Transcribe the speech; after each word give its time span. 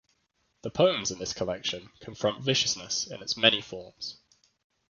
The 0.63 0.71
poems 0.71 1.11
in 1.11 1.19
this 1.19 1.31
collection 1.31 1.91
confront 1.99 2.41
viciousness 2.41 3.05
in 3.05 3.21
its 3.21 3.37
many 3.37 3.61
forms. 3.61 4.17